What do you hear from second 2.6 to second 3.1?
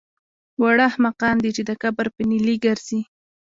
ګرځي